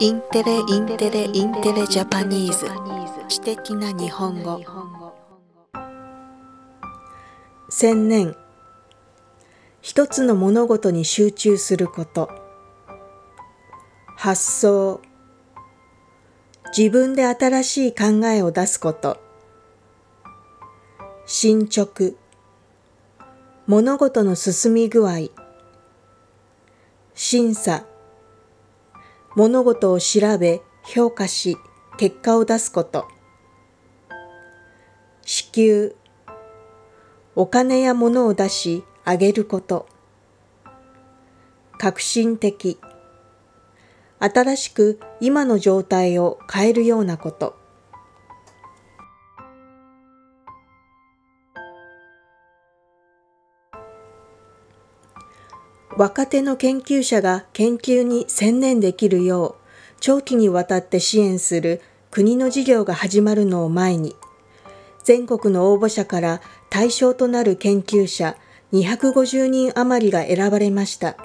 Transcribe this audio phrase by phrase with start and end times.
[0.00, 2.66] インテレインテレインテレ Japanese。
[3.28, 4.60] 知的な日本語。
[7.68, 8.36] 専念
[9.82, 12.30] 一つの物事に集中すること。
[14.16, 15.00] 発想。
[16.76, 19.18] 自分で新しい考えを出すこと。
[21.26, 22.12] 進捗。
[23.66, 25.28] 物事の進み具合。
[27.14, 27.84] 審査。
[29.38, 31.56] 物事を調べ、評価し、
[31.96, 33.06] 結果を出すこと。
[35.24, 35.94] 支給、
[37.36, 39.86] お金や物を出し、あげること。
[41.78, 42.80] 革新的、
[44.18, 47.57] 新しく今の状態を変えるようなこと。
[55.96, 59.64] 若手の研究者が研究に専念できるよう
[60.00, 61.80] 長期にわたって支援する
[62.10, 64.14] 国の事業が始まるのを前に
[65.02, 68.36] 全国の応募者から対象となる研究者
[68.72, 71.16] 250人余りが選ばれました。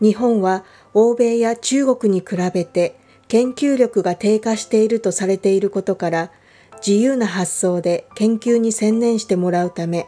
[0.00, 6.30] 日本は欧米や中国に比べて研究力が低下しているとされていることから
[6.86, 10.06] 自由な発想で研究に専念してもらうため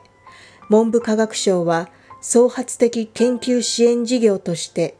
[0.68, 1.88] 文部科学省は
[2.20, 4.96] 創発的研究支援事業として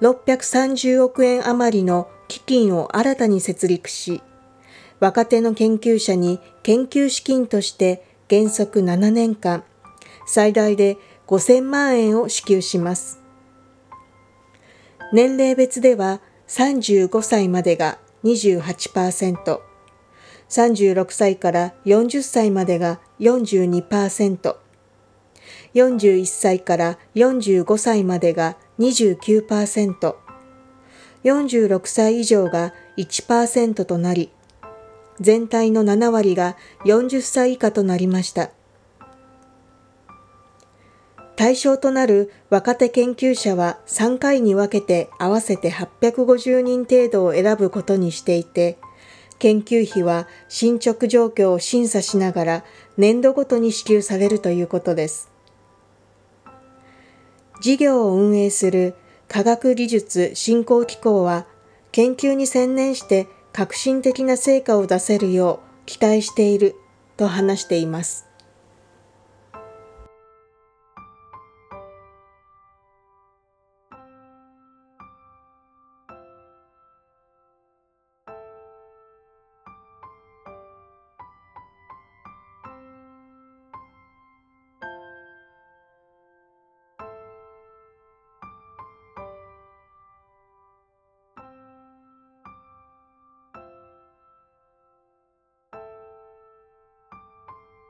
[0.00, 4.22] 630億円余りの基金を新たに設立し、
[5.00, 9.64] 若手の研究者に研究資金として原則7年間、
[10.26, 13.20] 最大で5000万円を支給します。
[15.12, 19.60] 年齢別では35歳までが28%、
[20.48, 24.56] 36歳から40歳までが42%、
[25.76, 30.14] 41歳から45歳までが29%、
[31.22, 34.30] 46歳以上が1%となり、
[35.20, 38.52] 全体の7割が40歳以下となりました。
[41.36, 48.78] 対象となる若手研究者は3回に分けて合わせて850人程度を選ぶことにしていて、
[49.38, 52.64] 研究費は進捗状況を審査しながら
[52.96, 55.35] 年度ごとに支給されるということです。
[57.60, 58.94] 事業を運営する
[59.28, 61.46] 科学技術振興機構は
[61.92, 66.74] 研究に専念して革新的な成果を出せるよう期待している
[67.16, 68.25] と話しています。